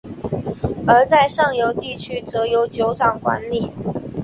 [0.87, 3.71] 而在上游地区则由酋长管领。